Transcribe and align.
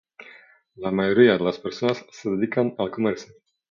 La 0.73 0.89
mayoría 0.89 1.37
de 1.37 1.43
las 1.43 1.59
personas 1.59 2.03
se 2.11 2.27
dedican 2.31 2.73
al 2.79 2.89
comercio. 2.89 3.35